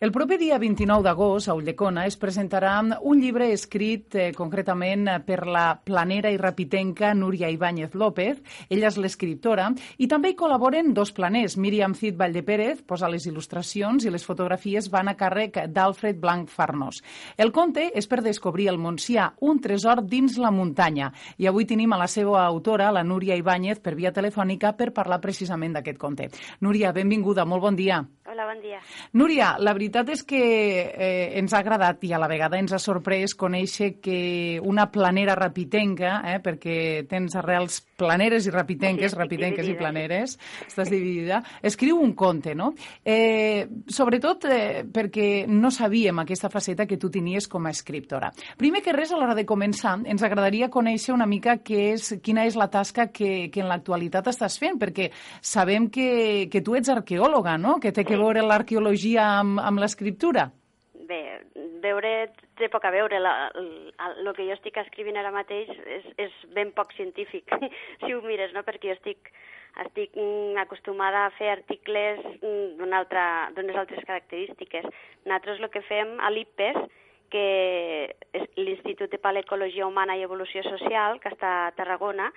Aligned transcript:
El 0.00 0.12
proper 0.12 0.38
dia 0.40 0.56
29 0.56 1.04
d'agost, 1.04 1.50
a 1.50 1.54
Ulldecona, 1.58 2.06
es 2.08 2.14
presentarà 2.16 2.70
un 3.04 3.18
llibre 3.20 3.50
escrit 3.52 4.14
eh, 4.16 4.30
concretament 4.32 5.02
per 5.26 5.42
la 5.44 5.74
planera 5.76 6.30
i 6.32 6.38
rapitenca 6.40 7.10
Núria 7.12 7.50
Ibáñez 7.52 7.92
López. 7.92 8.38
Ella 8.72 8.88
és 8.88 8.96
l'escriptora 8.96 9.66
i 10.00 10.08
també 10.08 10.30
hi 10.30 10.36
col·laboren 10.40 10.94
dos 10.96 11.12
planers. 11.12 11.58
Míriam 11.60 11.92
Cid 11.92 12.16
Valldepérez 12.16 12.80
posa 12.88 13.10
les 13.12 13.26
il·lustracions 13.28 14.06
i 14.08 14.14
les 14.14 14.24
fotografies 14.24 14.88
van 14.88 15.12
a 15.12 15.14
càrrec 15.20 15.66
d'Alfred 15.68 16.16
Blanc 16.16 16.48
Farnós. 16.48 17.02
El 17.36 17.52
conte 17.52 17.90
és 17.92 18.08
per 18.08 18.22
descobrir 18.24 18.70
el 18.72 18.80
Montsià, 18.80 19.34
un 19.44 19.60
tresor 19.60 20.00
dins 20.08 20.38
la 20.40 20.48
muntanya. 20.48 21.10
I 21.36 21.52
avui 21.52 21.68
tenim 21.68 21.92
a 21.92 22.00
la 22.00 22.08
seva 22.08 22.46
autora, 22.46 22.88
la 22.88 23.04
Núria 23.04 23.36
Ibáñez, 23.36 23.84
per 23.84 23.98
via 24.00 24.16
telefònica 24.16 24.72
per 24.80 24.94
parlar 24.96 25.20
precisament 25.20 25.76
d'aquest 25.76 26.00
conte. 26.00 26.32
Núria, 26.64 26.96
benvinguda, 26.96 27.44
molt 27.44 27.68
bon 27.68 27.76
dia. 27.76 28.00
Bon 28.50 28.58
dia. 28.58 28.80
Núria, 29.14 29.52
la 29.62 29.70
veritat 29.76 30.08
és 30.10 30.24
que 30.26 30.38
eh, 30.90 31.38
ens 31.38 31.52
ha 31.54 31.60
agradat 31.62 32.02
i 32.02 32.08
a 32.10 32.18
la 32.18 32.26
vegada 32.26 32.58
ens 32.58 32.72
ha 32.74 32.80
sorprès 32.82 33.36
conèixer 33.38 33.92
que 34.02 34.58
una 34.66 34.88
planera 34.90 35.36
rapitenca, 35.38 36.16
eh, 36.26 36.40
perquè 36.42 37.04
tens 37.06 37.36
arrels 37.38 37.76
planeres 38.00 38.48
i 38.48 38.50
rapitenques, 38.50 39.12
Sí, 39.12 39.18
rapitenques 39.20 39.62
i 39.62 39.68
dividida, 39.68 39.78
planeres, 39.78 40.34
estàs 40.66 40.90
dividida, 40.90 41.38
escriu 41.62 42.00
un 42.02 42.16
conte, 42.18 42.56
no? 42.58 42.72
Eh, 43.04 43.68
sobretot 43.86 44.48
eh, 44.50 44.82
perquè 44.82 45.46
no 45.46 45.70
sabíem 45.70 46.18
aquesta 46.24 46.50
faceta 46.50 46.88
que 46.90 46.98
tu 46.98 47.06
tenies 47.06 47.46
com 47.46 47.70
a 47.70 47.70
escriptora. 47.70 48.32
Primer 48.58 48.82
que 48.82 48.96
res, 48.96 49.14
a 49.14 49.20
l'hora 49.20 49.38
de 49.38 49.46
començar, 49.46 49.94
ens 50.10 50.26
agradaria 50.26 50.72
conèixer 50.74 51.14
una 51.14 51.28
mica 51.30 51.60
què 51.62 51.92
és, 51.92 52.16
quina 52.18 52.48
és 52.50 52.58
la 52.58 52.66
tasca 52.66 53.12
que, 53.14 53.46
que 53.54 53.62
en 53.62 53.70
l'actualitat 53.70 54.26
estàs 54.34 54.58
fent, 54.58 54.82
perquè 54.82 55.12
sabem 55.38 55.86
que, 55.86 56.48
que 56.50 56.66
tu 56.66 56.74
ets 56.74 56.90
arqueòloga, 56.90 57.54
no?, 57.54 57.78
que 57.78 57.94
té 57.94 58.02
que 58.02 58.18
veure 58.18 58.39
l'arqueologia 58.46 59.26
amb, 59.40 59.60
amb 59.62 59.82
l'escriptura. 59.82 60.48
Bé, 61.10 61.20
veure 61.82 62.10
té 62.60 62.68
poc 62.72 62.84
a 62.84 62.92
veure. 62.94 63.18
El, 63.20 64.32
que 64.36 64.46
jo 64.46 64.54
estic 64.54 64.78
escrivint 64.82 65.18
ara 65.18 65.32
mateix 65.34 65.70
és, 65.86 66.06
és 66.26 66.36
ben 66.56 66.72
poc 66.76 66.92
científic, 66.96 67.50
si 68.04 68.12
ho 68.14 68.20
mires, 68.26 68.54
no? 68.56 68.62
perquè 68.66 68.90
jo 68.92 68.98
estic, 68.98 69.32
estic 69.86 70.14
mm, 70.16 70.60
acostumada 70.62 71.26
a 71.26 71.34
fer 71.38 71.50
articles 71.56 72.22
mm, 72.38 72.76
d'una 72.78 73.02
altra, 73.02 73.24
d'unes 73.56 73.78
altres 73.80 74.06
característiques. 74.06 74.88
Nosaltres 75.24 75.60
el 75.60 75.72
que 75.74 75.84
fem 75.88 76.16
a 76.20 76.32
l'IPES, 76.34 76.80
que 77.30 77.48
és 78.34 78.46
l'Institut 78.58 79.12
de 79.12 79.20
Paleecologia 79.22 79.86
Humana 79.86 80.16
i 80.18 80.24
Evolució 80.26 80.64
Social, 80.66 81.20
que 81.22 81.30
està 81.30 81.50
a 81.66 81.74
Tarragona, 81.78 82.30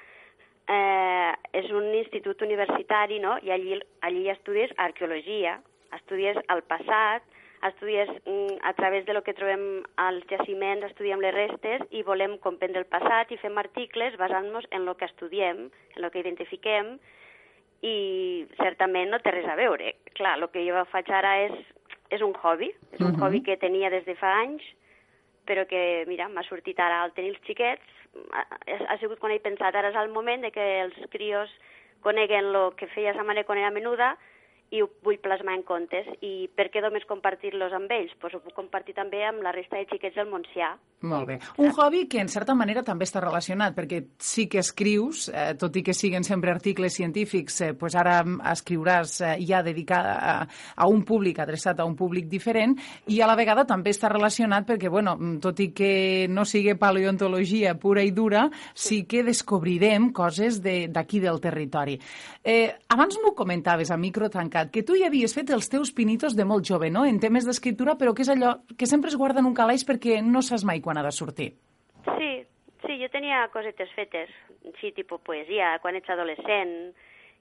eh, 0.70 1.34
és 1.60 1.72
un 1.74 1.90
institut 1.98 2.42
universitari, 2.46 3.20
no? 3.20 3.38
I 3.42 3.52
allí, 3.56 3.80
allí 4.06 4.28
estudies 4.30 4.74
arqueologia, 4.78 5.58
estudies 5.96 6.38
el 6.50 6.64
passat, 6.64 7.24
estudies 7.64 8.10
mm, 8.26 8.60
a 8.64 8.74
través 8.74 9.06
de 9.06 9.14
lo 9.14 9.24
que 9.24 9.34
trobem 9.34 9.84
als 9.96 10.26
jaciments, 10.28 10.86
estudiem 10.90 11.22
les 11.24 11.34
restes 11.34 11.84
i 11.92 12.04
volem 12.04 12.38
comprendre 12.44 12.84
el 12.84 12.90
passat 12.92 13.32
i 13.32 13.40
fem 13.40 13.58
articles 13.58 14.18
basant-nos 14.20 14.68
en 14.72 14.88
el 14.88 14.96
que 15.00 15.08
estudiem, 15.08 15.70
en 15.96 16.04
el 16.04 16.12
que 16.12 16.24
identifiquem 16.24 16.98
i 17.84 18.46
certament 18.60 19.12
no 19.12 19.20
té 19.20 19.32
res 19.32 19.48
a 19.48 19.58
veure. 19.60 19.96
Clar, 20.18 20.38
el 20.40 20.48
que 20.52 20.64
jo 20.68 20.84
faig 20.92 21.10
ara 21.12 21.34
és, 21.48 21.56
és 22.12 22.22
un 22.22 22.36
hobby, 22.36 22.72
és 22.92 23.02
un 23.02 23.14
Mhm. 23.14 23.22
hobby 23.24 23.44
que 23.44 23.58
tenia 23.58 23.90
des 23.90 24.06
de 24.06 24.16
fa 24.16 24.40
anys, 24.42 24.64
però 25.46 25.68
que, 25.68 26.06
mira, 26.08 26.30
m'ha 26.30 26.44
sortit 26.44 26.80
ara 26.80 27.04
al 27.04 27.12
tenir 27.14 27.32
els 27.32 27.42
xiquets, 27.44 27.84
ha, 28.32 28.46
ha 28.90 28.98
sigut 29.00 29.20
quan 29.20 29.32
he 29.32 29.40
pensat, 29.40 29.76
ara 29.76 29.90
és 29.90 29.96
el 29.96 30.10
moment 30.10 30.42
de 30.42 30.52
que 30.52 30.82
els 30.82 30.96
crios 31.10 31.50
coneguen 32.02 32.56
el 32.56 32.76
que 32.76 32.88
feia 32.88 33.14
sa 33.14 33.24
mare 33.24 33.44
quan 33.44 33.58
era 33.58 33.72
menuda 33.72 34.18
i 34.72 34.82
ho 34.82 34.88
vull 35.04 35.20
plasmar 35.22 35.54
en 35.60 35.64
contes. 35.68 36.08
I 36.22 36.48
per 36.56 36.70
què 36.74 36.82
només 36.82 37.04
compartir-los 37.06 37.74
amb 37.74 37.92
ells? 37.92 38.14
Pues 38.22 38.34
ho 38.34 38.40
puc 38.42 38.56
compartir 38.58 38.96
també 38.98 39.24
amb 39.28 39.44
la 39.44 39.52
resta 39.52 39.78
de 39.78 39.86
xiquets 39.92 40.16
del 40.16 40.30
Montsià. 40.32 40.72
Molt 41.04 41.28
bé. 41.28 41.36
Un 41.60 41.70
hobby 41.76 42.06
que 42.08 42.22
en 42.24 42.30
certa 42.32 42.56
manera 42.56 42.82
també 42.82 43.04
està 43.04 43.20
relacionat, 43.20 43.76
perquè 43.76 44.00
sí 44.24 44.48
que 44.48 44.62
escrius, 44.64 45.28
eh, 45.30 45.54
tot 45.60 45.76
i 45.76 45.84
que 45.84 45.94
siguen 45.94 46.24
sempre 46.24 46.50
articles 46.54 46.94
científics, 46.96 47.60
eh, 47.62 47.74
pues 47.74 47.94
ara 48.00 48.22
escriuràs 48.54 49.18
eh, 49.22 49.34
ja 49.46 49.60
dedicat 49.62 50.06
a, 50.08 50.48
a 50.78 50.88
un 50.88 51.04
públic, 51.04 51.40
adreçat 51.44 51.82
a 51.82 51.86
un 51.86 51.98
públic 52.00 52.30
diferent, 52.32 52.78
i 53.12 53.20
a 53.20 53.28
la 53.28 53.36
vegada 53.36 53.66
també 53.68 53.92
està 53.92 54.08
relacionat 54.10 54.66
perquè, 54.70 54.88
bueno, 54.90 55.18
tot 55.44 55.60
i 55.60 55.74
que 55.76 56.26
no 56.32 56.46
sigui 56.48 56.74
paleontologia 56.80 57.76
pura 57.76 58.02
i 58.02 58.12
dura, 58.16 58.48
sí 58.74 59.04
que 59.04 59.24
descobrirem 59.28 60.12
coses 60.14 60.62
de- 60.64 60.88
d'aquí 60.88 61.20
de, 61.20 61.28
del 61.28 61.40
territori. 61.42 62.00
Eh, 62.44 62.70
abans 62.90 63.16
m'ho 63.24 63.34
comentaves 63.34 63.90
a 63.92 63.98
micro 63.98 64.30
tancat, 64.30 64.53
que 64.72 64.84
tu 64.86 64.98
ja 65.00 65.10
havies 65.10 65.34
fet 65.36 65.52
els 65.56 65.70
teus 65.72 65.92
pinitos 65.92 66.38
de 66.38 66.46
molt 66.46 66.66
jove, 66.70 66.90
no?, 66.94 67.06
en 67.10 67.20
temes 67.20 67.48
d'escriptura, 67.50 67.98
però 68.00 68.14
que 68.14 68.24
és 68.26 68.32
allò 68.32 68.56
que 68.78 68.90
sempre 68.90 69.12
es 69.12 69.18
guarda 69.20 69.42
en 69.42 69.50
un 69.50 69.58
calaix 69.58 69.86
perquè 69.88 70.22
no 70.22 70.42
saps 70.42 70.66
mai 70.70 70.82
quan 70.82 70.98
ha 70.98 71.06
de 71.06 71.12
sortir. 71.12 71.54
Sí, 72.06 72.32
sí, 72.86 73.00
jo 73.02 73.10
tenia 73.12 73.48
cosetes 73.54 73.92
fetes, 73.98 74.30
sí, 74.80 74.94
tipus 74.96 75.22
poesia, 75.26 75.78
quan 75.82 75.98
ets 76.00 76.10
adolescent, 76.14 76.94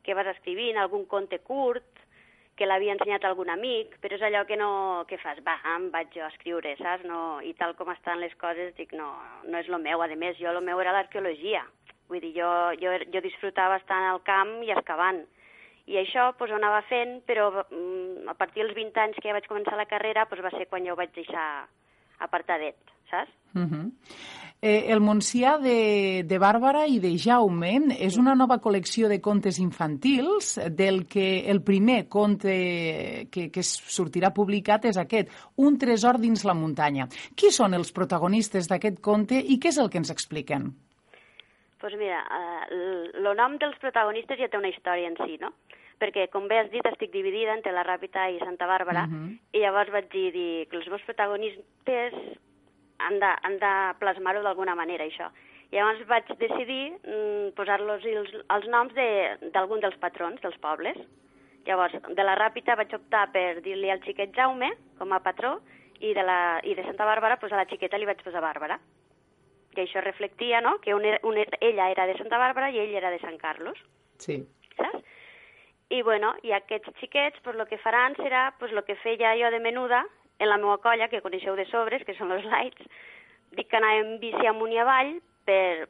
que 0.02 0.16
vas 0.18 0.32
escrivint, 0.32 0.78
algun 0.80 1.04
conte 1.06 1.38
curt, 1.44 2.02
que 2.56 2.66
l'havia 2.68 2.92
ensenyat 2.94 3.24
algun 3.24 3.50
amic, 3.50 3.94
però 4.02 4.16
és 4.18 4.24
allò 4.26 4.42
que 4.48 4.58
no 4.60 5.04
que 5.08 5.18
fas, 5.22 5.40
va, 5.46 5.56
em 5.74 5.88
vaig 5.94 6.12
jo 6.14 6.24
a 6.24 6.30
escriure, 6.30 6.74
saps? 6.78 7.06
No, 7.08 7.40
I 7.40 7.54
tal 7.58 7.74
com 7.78 7.90
estan 7.92 8.20
les 8.20 8.34
coses, 8.40 8.74
dic, 8.76 8.92
no, 8.98 9.08
no 9.48 9.60
és 9.60 9.70
lo 9.72 9.80
meu. 9.80 10.02
A 10.02 10.08
més, 10.14 10.36
jo 10.40 10.50
el 10.50 10.60
meu 10.64 10.80
era 10.82 10.92
l'arqueologia. 10.92 11.64
Vull 12.10 12.20
dir, 12.20 12.34
jo, 12.36 12.50
jo, 12.82 12.92
jo 13.14 13.24
disfrutava 13.24 13.78
estant 13.80 14.10
al 14.10 14.20
camp 14.26 14.58
i 14.66 14.72
excavant. 14.74 15.24
I 15.90 15.98
això 15.98 16.30
pues, 16.38 16.52
ho 16.52 16.58
anava 16.58 16.82
fent, 16.86 17.20
però 17.26 17.50
mm, 17.64 18.28
a 18.30 18.34
partir 18.38 18.62
dels 18.62 18.76
20 18.76 19.00
anys 19.02 19.18
que 19.18 19.28
ja 19.28 19.36
vaig 19.36 19.48
començar 19.50 19.78
la 19.78 19.90
carrera 19.90 20.28
pues, 20.30 20.42
va 20.44 20.52
ser 20.54 20.68
quan 20.70 20.86
jo 20.86 20.94
ho 20.94 21.00
vaig 21.00 21.10
deixar 21.16 21.46
apartadet, 22.22 22.78
saps? 23.10 23.32
Uh 23.54 23.66
-huh. 23.66 23.92
eh, 24.62 24.92
el 24.92 25.00
Montsià 25.00 25.58
de, 25.60 26.22
de 26.24 26.38
Bàrbara 26.38 26.86
i 26.86 27.00
de 27.00 27.18
Jaume 27.18 27.96
és 27.98 28.16
una 28.16 28.34
nova 28.34 28.60
col·lecció 28.60 29.08
de 29.08 29.20
contes 29.20 29.58
infantils 29.58 30.58
del 30.70 31.06
que 31.06 31.50
el 31.50 31.62
primer 31.62 32.08
conte 32.08 33.28
que, 33.30 33.50
que 33.50 33.62
sortirà 33.62 34.32
publicat 34.32 34.84
és 34.84 34.96
aquest, 34.96 35.28
Un 35.56 35.78
tresor 35.78 36.18
dins 36.18 36.44
la 36.44 36.54
muntanya. 36.54 37.08
Qui 37.34 37.50
són 37.50 37.74
els 37.74 37.92
protagonistes 37.92 38.68
d'aquest 38.68 39.00
conte 39.00 39.34
i 39.34 39.58
què 39.58 39.68
és 39.68 39.78
el 39.78 39.90
que 39.90 39.98
ens 39.98 40.10
expliquen? 40.10 40.72
Pues 41.82 41.96
mira, 41.98 42.22
eh, 42.70 43.10
el 43.18 43.28
nom 43.36 43.58
dels 43.58 43.76
protagonistes 43.82 44.38
ja 44.38 44.46
té 44.48 44.56
una 44.56 44.70
història 44.70 45.08
en 45.10 45.16
si, 45.26 45.36
no? 45.42 45.50
Perquè, 46.00 46.28
com 46.32 46.46
bé 46.48 46.58
has 46.62 46.70
dit, 46.72 46.86
estic 46.86 47.12
dividida 47.12 47.52
entre 47.54 47.72
la 47.74 47.82
Ràpita 47.86 48.24
i 48.32 48.38
Santa 48.40 48.66
Bàrbara, 48.70 49.04
Mhm. 49.06 49.38
i 49.52 49.58
llavors 49.60 49.90
vaig 49.92 50.08
dir, 50.10 50.32
dir 50.32 50.68
que 50.70 50.76
els 50.78 50.88
meus 50.88 51.02
protagonistes 51.02 52.14
han 52.98 53.18
de, 53.20 53.30
han 53.42 53.58
de 53.58 53.72
plasmar-ho 53.98 54.42
d'alguna 54.42 54.74
manera, 54.74 55.04
això. 55.04 55.28
I 55.72 55.76
llavors 55.76 56.06
vaig 56.06 56.26
decidir 56.38 56.92
mm, 57.02 57.52
posar-los 57.56 58.04
els, 58.04 58.32
els 58.50 58.66
noms 58.68 58.94
de- 58.94 59.50
d'algun 59.52 59.80
de, 59.80 59.88
dels 59.88 59.98
patrons 59.98 60.40
dels 60.40 60.58
pobles. 60.58 60.96
Llavors, 61.66 61.94
de 62.08 62.22
la 62.24 62.34
Ràpita 62.36 62.76
vaig 62.76 62.92
optar 62.94 63.30
per 63.32 63.60
dir-li 63.62 63.90
al 63.90 64.02
xiquet 64.02 64.34
Jaume 64.34 64.72
com 64.98 65.12
a 65.12 65.20
patró 65.20 65.60
i 66.00 66.12
de, 66.14 66.22
la, 66.22 66.60
i 66.64 66.74
de 66.74 66.82
Santa 66.82 67.04
Bàrbara 67.06 67.38
pues, 67.38 67.52
a 67.52 67.56
la 67.56 67.66
xiqueta 67.66 67.96
li 67.98 68.04
vaig 68.06 68.22
posar 68.24 68.40
Bàrbara. 68.42 68.78
I 69.76 69.80
això 69.80 70.02
reflectia 70.04 70.60
no? 70.60 70.78
que 70.80 70.94
un, 70.94 71.04
un, 71.22 71.38
ella 71.60 71.90
era 71.90 72.06
de 72.06 72.16
Santa 72.18 72.38
Bàrbara 72.38 72.70
i 72.70 72.78
ell 72.82 72.94
era 72.94 73.10
de 73.10 73.18
Sant 73.20 73.38
Carlos 73.40 73.78
Sí. 74.18 74.42
saps? 74.76 75.04
I, 75.92 76.00
bueno, 76.02 76.34
i 76.42 76.52
aquests 76.56 76.88
xiquets, 77.00 77.40
pues, 77.44 77.56
el 77.56 77.66
que 77.68 77.76
faran 77.78 78.14
serà 78.16 78.54
pues, 78.58 78.72
el 78.72 78.82
que 78.84 78.96
feia 78.96 79.34
jo 79.36 79.50
de 79.52 79.60
menuda 79.60 80.04
en 80.38 80.48
la 80.48 80.56
meva 80.56 80.78
colla, 80.80 81.08
que 81.08 81.20
coneixeu 81.20 81.56
de 81.56 81.66
sobres, 81.68 82.04
que 82.08 82.14
són 82.16 82.32
els 82.32 82.46
lights, 82.48 82.86
dic 83.52 83.68
que 83.68 83.76
anàvem 83.76 84.14
bici 84.22 84.46
amunt 84.48 84.72
i 84.72 84.78
avall 84.80 85.10
per, 85.44 85.88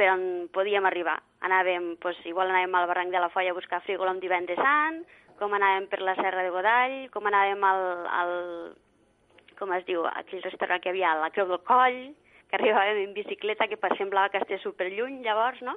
per 0.00 0.08
on 0.14 0.24
podíem 0.56 0.86
arribar. 0.88 1.18
Anàvem, 1.44 1.96
pues, 2.00 2.16
igual 2.24 2.48
anàvem 2.48 2.74
al 2.74 2.88
barranc 2.88 3.12
de 3.12 3.20
la 3.20 3.28
Folla 3.34 3.52
a 3.52 3.58
buscar 3.58 3.82
frígol 3.84 4.08
amb 4.08 4.24
divendres 4.24 4.56
sant, 4.58 5.02
com 5.38 5.52
anàvem 5.52 5.86
per 5.92 6.00
la 6.00 6.16
Serra 6.16 6.42
de 6.46 6.50
Godall, 6.54 6.96
com 7.12 7.28
anàvem 7.28 7.64
al, 7.68 7.84
al 8.08 8.32
com 9.58 9.72
es 9.76 9.84
diu, 9.84 10.06
aquell 10.08 10.42
restaurant 10.48 10.80
que 10.80 10.88
hi 10.88 10.94
havia 10.96 11.12
a 11.12 11.20
la 11.26 11.30
Creu 11.34 11.46
del 11.50 11.60
Coll, 11.68 12.00
que 12.52 12.58
arribàvem 12.60 13.06
en 13.06 13.14
bicicleta, 13.16 13.66
que 13.66 13.78
semblava 13.96 14.28
que 14.28 14.36
estigués 14.42 14.60
superlluny, 14.60 15.22
llavors, 15.24 15.62
no? 15.64 15.72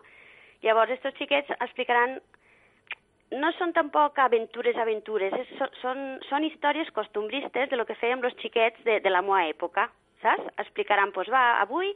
Llavors, 0.62 0.92
aquests 0.92 1.22
xiquets 1.22 1.54
explicaran 1.64 2.18
no 3.32 3.52
són 3.56 3.72
tampoc 3.72 4.20
aventures, 4.20 4.76
aventures, 4.76 5.32
és, 5.40 5.54
són, 5.56 5.72
són, 5.80 6.04
són 6.28 6.44
històries 6.44 6.92
costumbristes 6.92 7.72
de 7.72 7.80
lo 7.80 7.86
que 7.88 7.96
fèiem 7.96 8.24
els 8.28 8.36
xiquets 8.44 8.84
de, 8.84 9.00
de 9.00 9.14
la 9.14 9.24
meva 9.24 9.46
època, 9.48 9.88
saps? 10.22 10.52
Explicaran, 10.66 11.16
doncs 11.16 11.32
va, 11.32 11.46
avui, 11.64 11.94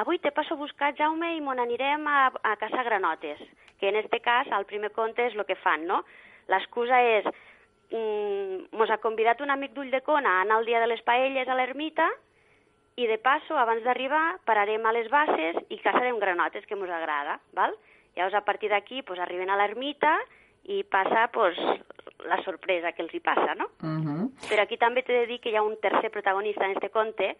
avui 0.00 0.18
te 0.18 0.32
passo 0.32 0.56
a 0.56 0.62
buscar 0.64 0.94
Jaume 0.96 1.34
i 1.36 1.44
mon 1.44 1.60
anirem 1.60 2.08
a, 2.08 2.32
a 2.32 2.56
caçar 2.56 2.88
granotes, 2.88 3.44
que 3.78 3.92
en 3.92 4.00
este 4.00 4.24
cas, 4.24 4.48
al 4.48 4.64
primer 4.64 4.94
conte, 4.96 5.28
és 5.28 5.36
el 5.36 5.44
que 5.44 5.60
fan, 5.60 5.84
no? 5.84 6.02
L'excusa 6.48 7.04
és, 7.20 7.28
mm, 7.92 8.72
mos 8.80 8.90
ha 8.90 9.02
convidat 9.04 9.44
un 9.44 9.52
amic 9.52 9.76
d'Ulldecona 9.76 10.38
a 10.38 10.44
anar 10.48 10.62
el 10.62 10.72
dia 10.72 10.80
de 10.80 10.88
les 10.88 11.04
paelles 11.04 11.48
a 11.48 11.60
l'ermita 11.60 12.08
i 12.96 13.06
de 13.08 13.16
passo, 13.18 13.56
abans 13.56 13.82
d'arribar, 13.84 14.38
pararem 14.44 14.84
a 14.84 14.92
les 14.92 15.08
bases 15.10 15.56
i 15.72 15.78
caçarem 15.80 16.18
granotes, 16.20 16.66
que 16.68 16.76
mos 16.76 16.90
agrada, 16.90 17.38
val? 17.56 17.72
Llavors, 18.16 18.34
a 18.36 18.44
partir 18.44 18.68
d'aquí, 18.68 19.02
pues, 19.02 19.20
arriben 19.20 19.50
a 19.50 19.56
l'ermita 19.56 20.18
i 20.68 20.82
passa 20.84 21.28
pues, 21.32 21.56
la 22.28 22.38
sorpresa 22.44 22.92
que 22.92 23.02
els 23.02 23.14
hi 23.14 23.20
passa, 23.20 23.54
no? 23.54 23.70
Uh 23.80 23.98
-huh. 24.04 24.30
Però 24.48 24.62
aquí 24.62 24.76
també 24.76 25.02
t'he 25.02 25.12
de 25.12 25.26
dir 25.26 25.40
que 25.40 25.50
hi 25.50 25.56
ha 25.56 25.62
un 25.62 25.80
tercer 25.80 26.10
protagonista 26.10 26.64
en 26.64 26.76
aquest 26.76 26.92
conte, 26.92 27.36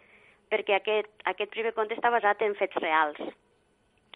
perquè 0.49 0.75
aquest, 0.75 1.09
aquest 1.25 1.51
primer 1.51 1.73
conte 1.73 1.95
està 1.95 2.09
basat 2.09 2.41
en 2.41 2.55
fets 2.55 2.75
reals. 2.75 3.19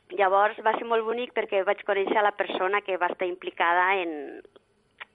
Llavors 0.09 0.57
va 0.63 0.73
ser 0.77 0.85
molt 0.85 1.03
bonic 1.03 1.33
perquè 1.33 1.63
vaig 1.63 1.83
conèixer 1.83 2.21
la 2.23 2.31
persona 2.31 2.81
que 2.81 2.97
va 2.97 3.07
estar 3.07 3.27
implicada 3.27 3.95
en, 3.95 4.41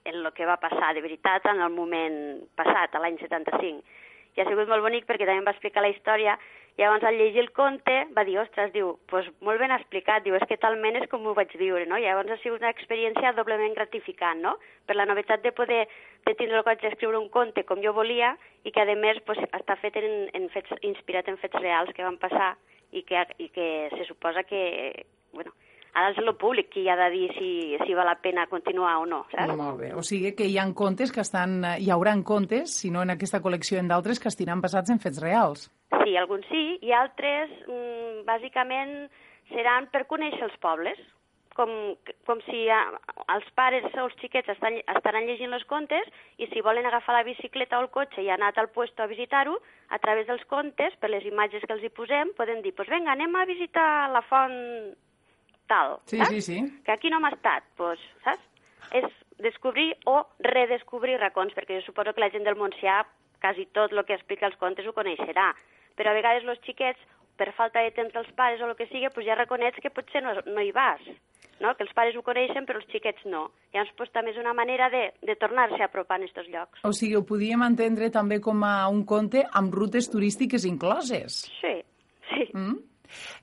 en 0.05 0.15
el 0.15 0.33
que 0.33 0.45
va 0.45 0.57
passar 0.57 0.93
de 0.93 1.01
veritat 1.01 1.45
en 1.45 1.61
el 1.61 1.71
moment 1.71 2.47
passat, 2.55 2.95
a 2.95 2.99
l'any 2.99 3.17
75. 3.17 3.83
I 4.35 4.41
ha 4.41 4.49
sigut 4.49 4.69
molt 4.69 4.85
bonic 4.85 5.05
perquè 5.05 5.27
també 5.27 5.41
em 5.41 5.47
va 5.47 5.55
explicar 5.55 5.85
la 5.85 5.93
història 5.93 6.37
Llavors, 6.75 7.03
al 7.03 7.17
llegir 7.19 7.41
el 7.43 7.51
conte, 7.53 7.93
va 8.17 8.23
dir, 8.25 8.39
ostres, 8.41 8.71
diu, 8.73 8.95
pues, 9.11 9.27
molt 9.45 9.61
ben 9.61 9.71
explicat, 9.75 10.23
diu, 10.25 10.33
és 10.33 10.45
que 10.49 10.57
talment 10.57 10.95
és 10.97 11.05
com 11.11 11.27
ho 11.29 11.35
vaig 11.37 11.51
viure, 11.59 11.85
no? 11.85 11.99
Llavors 12.01 12.31
ha 12.33 12.37
sigut 12.41 12.63
una 12.63 12.71
experiència 12.73 13.33
doblement 13.37 13.75
gratificant, 13.77 14.41
no? 14.41 14.55
Per 14.89 14.95
la 14.97 15.05
novetat 15.05 15.43
de 15.45 15.51
poder 15.53 15.83
de 16.25 16.33
tindre 16.39 16.63
el 16.63 16.79
d'escriure 16.81 17.19
un 17.19 17.29
conte 17.29 17.63
com 17.69 17.83
jo 17.83 17.93
volia 17.93 18.31
i 18.63 18.71
que, 18.71 18.81
a 18.81 18.95
més, 18.97 19.21
pues, 19.27 19.37
està 19.53 19.77
fet 19.83 20.01
en, 20.01 20.31
en 20.33 20.49
fets, 20.49 20.73
inspirat 20.81 21.29
en 21.29 21.37
fets 21.37 21.61
reals 21.61 21.93
que 21.93 22.07
van 22.07 22.17
passar 22.17 22.55
i 22.91 23.03
que, 23.05 23.21
i 23.37 23.49
que 23.53 23.69
se 23.93 24.09
suposa 24.09 24.41
que, 24.41 25.05
bueno, 25.33 25.53
ara 25.93 26.11
és 26.11 26.19
el 26.21 26.33
públic 26.41 26.71
qui 26.73 26.87
ha 26.89 26.97
de 26.97 27.09
dir 27.13 27.27
si, 27.37 27.51
si 27.85 27.95
val 27.97 28.09
la 28.09 28.17
pena 28.21 28.47
continuar 28.51 28.97
o 29.01 29.05
no, 29.09 29.23
saps? 29.31 29.55
Molt 29.57 29.79
bé. 29.81 29.93
O 29.93 30.03
sigui 30.05 30.33
que 30.37 30.49
hi 30.49 30.57
han 30.57 30.73
contes 30.73 31.13
que 31.13 31.21
estan... 31.21 31.61
Hi 31.79 31.89
haurà 31.93 32.15
contes, 32.25 32.73
si 32.81 32.91
no 32.93 33.01
en 33.01 33.13
aquesta 33.13 33.41
col·lecció 33.41 33.79
en 33.79 33.89
d'altres, 33.91 34.19
que 34.19 34.29
estiran 34.29 34.61
basats 34.61 34.93
en 34.93 35.01
fets 35.01 35.21
reals. 35.21 35.69
Sí, 36.03 36.15
alguns 36.17 36.45
sí, 36.49 36.63
i 36.81 36.93
altres, 36.93 37.51
mm, 37.67 38.23
bàsicament, 38.27 38.95
seran 39.51 39.89
per 39.93 40.05
conèixer 40.09 40.43
els 40.47 40.57
pobles, 40.61 40.99
com, 41.53 41.69
com 42.27 42.41
si 42.47 42.65
a, 42.73 42.79
els 43.35 43.45
pares 43.57 43.85
o 43.93 44.07
els 44.07 44.15
xiquets 44.21 44.49
estan, 44.55 44.79
estaran 44.95 45.27
llegint 45.29 45.53
els 45.53 45.65
contes 45.69 46.09
i 46.41 46.49
si 46.51 46.65
volen 46.65 46.85
agafar 46.89 47.15
la 47.17 47.25
bicicleta 47.27 47.77
o 47.77 47.85
el 47.85 47.91
cotxe 47.93 48.25
i 48.25 48.31
anar 48.33 48.53
al 48.57 48.71
puesto 48.73 49.03
a 49.03 49.09
visitar-ho, 49.11 49.59
a 49.89 49.99
través 50.01 50.27
dels 50.27 50.43
contes, 50.49 50.95
per 50.99 51.11
les 51.13 51.25
imatges 51.29 51.65
que 51.65 51.77
els 51.77 51.85
hi 51.85 51.93
posem, 51.93 52.33
poden 52.37 52.61
dir, 52.65 52.73
pues 52.75 52.89
venga, 52.89 53.13
anem 53.13 53.35
a 53.37 53.45
visitar 53.49 54.09
la 54.11 54.23
font 54.25 54.57
tal, 55.67 55.99
sí, 56.05 56.17
saps? 56.19 56.31
Sí, 56.31 56.41
sí, 56.41 56.61
Que 56.85 56.93
aquí 56.93 57.09
no 57.09 57.19
hem 57.21 57.29
estat, 57.31 57.67
pues, 57.79 58.01
saps? 58.23 58.43
És 58.93 59.09
descobrir 59.43 59.93
o 60.05 60.21
redescobrir 60.39 61.17
racons, 61.19 61.53
perquè 61.55 61.79
jo 61.79 61.85
suposo 61.87 62.13
que 62.13 62.21
la 62.21 62.31
gent 62.33 62.45
del 62.45 62.59
Montsià 62.59 63.03
quasi 63.43 63.65
tot 63.75 63.91
el 63.91 64.05
que 64.07 64.15
explica 64.15 64.47
els 64.47 64.59
contes 64.61 64.87
ho 64.87 64.95
coneixerà, 64.95 65.51
però 65.99 66.11
a 66.11 66.17
vegades 66.17 66.47
els 66.47 66.61
xiquets, 66.63 66.99
per 67.35 67.49
falta 67.57 67.81
de 67.81 67.91
temps 67.91 68.13
dels 68.13 68.29
pares 68.37 68.61
o 68.61 68.69
el 68.69 68.77
que 68.77 68.87
sigui, 68.87 69.09
pues 69.13 69.25
ja 69.27 69.35
reconeix 69.35 69.75
que 69.81 69.91
potser 69.91 70.21
no, 70.23 70.35
no 70.45 70.61
hi 70.61 70.71
vas, 70.71 71.01
no? 71.59 71.73
que 71.75 71.83
els 71.83 71.93
pares 71.97 72.15
ho 72.15 72.21
coneixen 72.25 72.67
però 72.69 72.79
els 72.79 72.87
xiquets 72.93 73.25
no. 73.25 73.47
Llavors 73.73 73.91
pues, 73.97 74.11
també 74.15 74.31
és 74.31 74.39
una 74.39 74.53
manera 74.53 74.89
de, 74.93 75.07
de 75.25 75.35
tornar-se 75.41 75.81
a 75.81 75.89
apropar 75.89 76.21
en 76.21 76.27
aquests 76.29 76.51
llocs. 76.53 76.85
O 76.85 76.93
sigui, 76.95 77.17
ho 77.17 77.25
podíem 77.27 77.65
entendre 77.65 78.11
també 78.13 78.39
com 78.43 78.63
a 78.67 78.87
un 78.93 79.03
conte 79.09 79.43
amb 79.51 79.73
rutes 79.75 80.07
turístiques 80.13 80.67
incloses. 80.69 81.43
Sí, 81.59 81.75
sí. 82.31 82.49
Mm? 82.53 82.77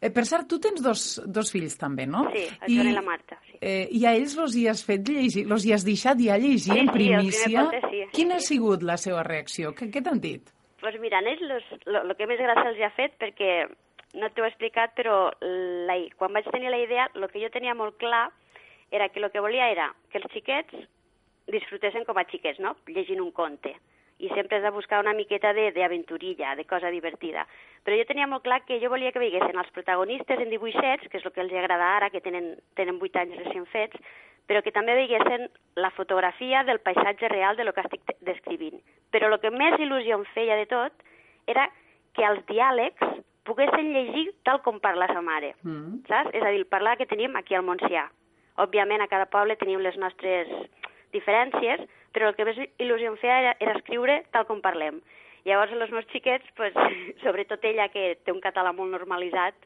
Eh, 0.00 0.11
per 0.14 0.25
cert, 0.28 0.49
tu 0.50 0.61
tens 0.62 0.82
dos, 0.84 1.06
dos 1.26 1.50
fills 1.52 1.76
també, 1.81 2.06
no? 2.11 2.26
Sí, 2.34 2.46
el 2.61 2.76
Joan 2.76 2.93
i 2.93 2.94
la 2.96 3.05
Marta. 3.06 3.40
Sí. 3.46 3.58
Eh, 3.61 3.88
I 4.00 4.06
a 4.06 4.14
ells 4.19 4.37
los 4.38 4.56
hi 4.56 4.67
has 4.70 4.84
fet 4.87 5.05
llegir, 5.08 5.44
los 5.50 5.67
hi 5.67 5.75
has 5.76 5.84
deixat 5.87 6.20
ja 6.22 6.38
llegir 6.40 6.75
sí, 6.75 6.78
en 6.78 6.93
primícia? 6.94 7.67
Sí, 7.70 7.76
el 7.81 7.90
sí. 7.90 8.06
Quina 8.17 8.38
sí. 8.38 8.44
ha 8.44 8.49
sigut 8.55 8.87
la 8.87 8.96
seva 9.00 9.22
reacció? 9.26 9.75
Què, 9.76 9.90
què 9.93 10.02
t'han 10.05 10.22
dit? 10.22 10.55
pues 10.81 10.99
mira, 10.99 11.19
a 11.19 11.28
ells 11.28 11.67
el 11.87 12.14
que 12.17 12.26
més 12.26 12.40
gràcia 12.40 12.70
els 12.72 12.81
ha 12.82 12.90
fet, 12.96 13.17
perquè 13.20 13.50
no 14.19 14.31
t'ho 14.32 14.44
he 14.44 14.49
explicat, 14.50 14.94
però 14.96 15.31
la, 15.40 15.96
quan 16.19 16.32
vaig 16.34 16.49
tenir 16.50 16.72
la 16.72 16.81
idea, 16.81 17.06
el 17.14 17.28
que 17.31 17.43
jo 17.43 17.52
tenia 17.52 17.76
molt 17.76 17.99
clar 18.00 18.31
era 18.90 19.08
que 19.08 19.20
el 19.20 19.31
que 19.31 19.44
volia 19.44 19.69
era 19.70 19.90
que 20.11 20.19
els 20.19 20.32
xiquets 20.32 20.88
disfrutessin 21.52 22.06
com 22.08 22.19
a 22.19 22.26
xiquets, 22.31 22.58
no? 22.64 22.75
llegint 22.88 23.20
un 23.22 23.31
conte. 23.31 23.76
I 24.20 24.28
sempre 24.34 24.58
has 24.58 24.62
de 24.62 24.70
buscar 24.70 25.00
una 25.00 25.14
miqueta 25.17 25.52
d'aventurilla, 25.55 26.50
de, 26.55 26.62
de 26.62 26.69
cosa 26.69 26.90
divertida. 26.93 27.46
Però 27.84 27.96
jo 27.96 28.05
tenia 28.05 28.26
molt 28.28 28.44
clar 28.44 28.62
que 28.69 28.76
jo 28.82 28.90
volia 28.93 29.12
que 29.12 29.19
veiessin 29.22 29.56
els 29.56 29.70
protagonistes 29.72 30.40
en 30.40 30.50
dibuixets, 30.52 31.08
que 31.08 31.17
és 31.19 31.25
el 31.25 31.32
que 31.32 31.40
els 31.40 31.52
agrada 31.56 31.87
ara, 31.96 32.11
que 32.11 32.20
tenen, 32.20 32.58
tenen 32.76 32.99
8 33.00 33.22
anys 33.22 33.38
recent 33.40 33.64
fets, 33.72 33.96
però 34.46 34.61
que 34.62 34.72
també 34.75 34.94
veiessin 34.99 35.49
la 35.76 35.90
fotografia 35.96 36.64
del 36.69 36.81
paisatge 36.84 37.28
real 37.32 37.56
de 37.56 37.64
lo 37.64 37.72
que 37.72 37.81
estic 37.87 38.02
descrivint. 38.20 38.81
Però 39.11 39.31
el 39.32 39.40
que 39.40 39.50
més 39.50 39.78
il·lusió 39.81 40.19
em 40.19 40.25
feia 40.34 40.56
de 40.61 40.67
tot 40.67 40.93
era 41.46 41.70
que 42.12 42.25
els 42.26 42.44
diàlegs 42.46 43.00
poguessin 43.46 43.93
llegir 43.94 44.32
tal 44.44 44.61
com 44.61 44.81
parla 44.81 45.06
sa 45.08 45.22
mare, 45.22 45.55
Mm. 45.62 46.02
saps? 46.08 46.34
És 46.34 46.43
a 46.43 46.50
dir, 46.50 46.58
el 46.61 46.67
parlar 46.67 46.96
que 46.99 47.06
tenim 47.06 47.37
aquí 47.37 47.55
al 47.55 47.64
Montsià. 47.64 48.08
Òbviament, 48.58 49.00
a 49.00 49.08
cada 49.08 49.26
poble 49.26 49.56
tenim 49.56 49.81
les 49.81 49.96
nostres 49.96 50.49
diferències, 51.14 51.82
però 52.14 52.30
el 52.30 52.36
que 52.36 52.46
més 52.48 52.58
il·lusió 52.82 53.12
em 53.12 53.18
feia 53.20 53.40
era, 53.42 53.56
era 53.60 53.76
escriure 53.78 54.20
tal 54.34 54.46
com 54.48 54.62
parlem. 54.64 55.00
Llavors, 55.46 55.72
els 55.72 55.92
meus 55.94 56.08
xiquets, 56.12 56.46
pues, 56.56 56.74
sobretot 57.24 57.64
ella, 57.64 57.88
que 57.92 58.16
té 58.24 58.34
un 58.34 58.42
català 58.44 58.74
molt 58.76 58.92
normalitzat, 58.92 59.56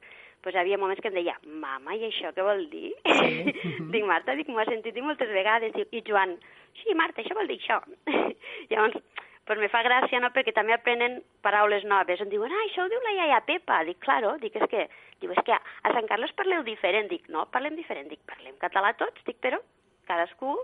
pues, 0.44 0.56
havia 0.60 0.78
moments 0.78 1.00
que 1.02 1.10
em 1.10 1.18
deia, 1.18 1.34
mama, 1.48 1.96
i 1.96 2.06
això 2.10 2.30
què 2.36 2.44
vol 2.44 2.66
dir? 2.70 2.92
Sí. 3.08 3.54
dic, 3.94 4.04
Marta, 4.06 4.36
dic, 4.38 4.50
m'ho 4.52 4.60
has 4.62 4.70
sentit 4.70 4.94
dir 4.94 5.04
moltes 5.04 5.32
vegades. 5.32 5.74
I, 5.80 5.88
I 5.98 6.04
Joan, 6.06 6.36
sí, 6.82 6.94
Marta, 6.98 7.22
això 7.24 7.36
vol 7.38 7.48
dir 7.50 7.58
això. 7.62 7.80
Llavors, 8.70 9.00
pues 9.48 9.60
me 9.60 9.70
fa 9.72 9.82
gràcia, 9.84 10.20
no?, 10.20 10.30
perquè 10.36 10.54
també 10.56 10.76
aprenen 10.76 11.18
paraules 11.44 11.84
noves. 11.88 12.20
Em 12.20 12.30
diuen, 12.32 12.52
ah, 12.52 12.62
això 12.68 12.84
ho 12.84 12.92
diu 12.92 13.02
la 13.04 13.16
iaia 13.18 13.42
Pepa. 13.48 13.82
Dic, 13.88 13.98
claro, 14.04 14.36
dic, 14.40 14.56
és 14.56 14.70
que, 14.72 14.86
diu, 15.20 15.34
és 15.34 15.44
que 15.44 15.56
a 15.56 15.92
Sant 15.96 16.08
Carles 16.08 16.32
parleu 16.38 16.64
diferent. 16.64 17.10
Dic, 17.12 17.28
no, 17.32 17.48
parlem 17.52 17.76
diferent. 17.76 18.08
Dic, 18.12 18.22
parlem 18.28 18.56
català 18.62 18.94
tots. 19.00 19.24
Dic, 19.28 19.40
però 19.44 19.60
cadascú, 20.08 20.56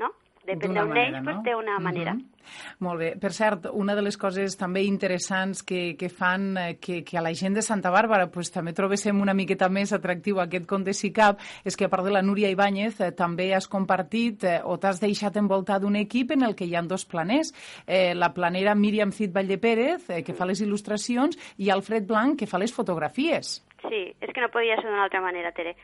no?, 0.00 0.12
depèn 0.46 0.74
d'on 0.74 0.96
ells, 0.96 1.20
pues, 1.24 1.44
té 1.44 1.54
una 1.54 1.78
manera. 1.78 2.14
Mm 2.14 2.20
-hmm. 2.20 2.36
Molt 2.78 3.00
bé. 3.00 3.10
Per 3.20 3.32
cert, 3.32 3.68
una 3.72 3.94
de 3.96 4.02
les 4.02 4.16
coses 4.16 4.56
també 4.58 4.82
interessants 4.86 5.62
que, 5.66 5.96
que 5.98 6.08
fan 6.08 6.56
eh, 6.56 6.78
que, 6.80 7.02
que 7.04 7.18
a 7.18 7.22
la 7.24 7.34
gent 7.34 7.56
de 7.56 7.62
Santa 7.62 7.90
Bàrbara 7.90 8.28
pues, 8.32 8.52
també 8.52 8.72
trobéssim 8.72 9.20
una 9.20 9.34
miqueta 9.34 9.68
més 9.68 9.92
atractiu 9.92 10.40
aquest 10.40 10.66
conte 10.66 10.92
SICAP 10.92 11.40
és 11.64 11.76
que 11.76 11.86
a 11.86 11.88
part 11.92 12.04
de 12.04 12.14
la 12.14 12.22
Núria 12.22 12.50
Ibáñez 12.50 13.00
eh, 13.00 13.12
també 13.12 13.52
has 13.54 13.68
compartit 13.68 14.44
eh, 14.44 14.60
o 14.64 14.78
t'has 14.78 15.00
deixat 15.00 15.36
envoltar 15.36 15.80
d'un 15.80 15.96
equip 15.96 16.30
en 16.36 16.46
el 16.46 16.54
que 16.54 16.66
hi 16.66 16.74
ha 16.76 16.82
dos 16.86 17.04
planers. 17.04 17.52
Eh, 17.86 18.14
la 18.14 18.32
planera 18.34 18.74
Míriam 18.74 19.12
Cid 19.12 19.32
Vallde 19.34 19.58
Pérez, 19.58 20.10
eh, 20.10 20.22
que 20.22 20.34
fa 20.34 20.46
les 20.46 20.62
il·lustracions, 20.62 21.38
i 21.58 21.70
Alfred 21.70 22.06
Blanc, 22.06 22.38
que 22.38 22.46
fa 22.46 22.58
les 22.58 22.72
fotografies. 22.72 23.62
Sí, 23.86 24.02
és 24.20 24.32
que 24.32 24.42
no 24.42 24.50
podia 24.52 24.76
ser 24.80 24.90
d'una 24.90 25.04
altra 25.06 25.22
manera, 25.22 25.52
Tere. 25.56 25.76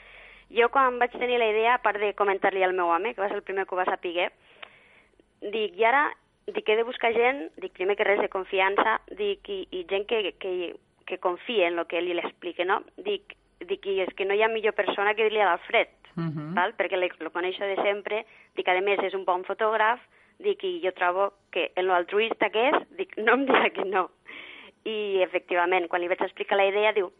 Jo 0.52 0.68
quan 0.68 0.98
vaig 0.98 1.12
tenir 1.16 1.38
la 1.38 1.48
idea, 1.48 1.74
a 1.74 1.82
part 1.82 2.00
de 2.00 2.12
comentar-li 2.14 2.62
al 2.62 2.74
meu 2.76 2.90
home, 2.92 3.14
que 3.14 3.22
va 3.22 3.28
ser 3.28 3.38
el 3.38 3.46
primer 3.46 3.66
que 3.66 3.74
ho 3.74 3.78
va 3.78 3.88
saber, 3.88 4.30
dic, 5.40 5.78
i 5.78 5.84
ara 5.84 6.10
dic, 6.46 6.68
he 6.68 6.76
de 6.76 6.84
buscar 6.84 7.12
gent, 7.14 7.46
dic, 7.62 7.72
primer 7.72 7.96
que 7.96 8.04
res 8.04 8.20
de 8.20 8.28
confiança, 8.28 8.98
dic, 9.16 9.48
i, 9.48 9.62
i 9.70 9.84
gent 9.88 10.06
que, 10.10 10.34
que, 10.42 10.74
que 11.06 11.18
confie 11.18 11.66
en 11.66 11.78
el 11.78 11.86
que 11.86 12.02
li 12.02 12.14
l'explique, 12.18 12.66
no? 12.66 12.82
Dic, 12.96 13.36
dic, 13.62 13.86
i 13.86 14.00
és 14.02 14.12
que 14.18 14.26
no 14.26 14.34
hi 14.34 14.42
ha 14.42 14.50
millor 14.52 14.74
persona 14.74 15.14
que 15.14 15.28
dir-li 15.28 15.42
a 15.42 15.50
l'Alfred, 15.52 15.98
Uh 16.12 16.28
-huh. 16.28 16.54
val? 16.54 16.74
perquè 16.76 16.98
lo 17.20 17.30
coneixo 17.30 17.64
de 17.64 17.76
sempre, 17.76 18.26
dic, 18.54 18.68
a 18.68 18.80
més 18.82 18.98
és 19.02 19.14
un 19.14 19.24
bon 19.24 19.44
fotògraf, 19.44 19.98
dic, 20.38 20.62
i 20.62 20.80
jo 20.84 20.92
trobo 20.92 21.32
que 21.50 21.72
en 21.74 21.86
lo 21.86 21.94
altruista 21.94 22.50
que 22.50 22.68
és, 22.68 22.76
dic, 22.98 23.16
no 23.16 23.32
em 23.32 23.46
dirà 23.46 23.72
que 23.72 23.84
no. 23.84 24.10
I, 24.84 25.22
efectivament, 25.22 25.88
quan 25.88 26.02
li 26.02 26.08
vaig 26.08 26.20
explicar 26.20 26.56
la 26.58 26.66
idea, 26.66 26.92
diu, 26.92 27.10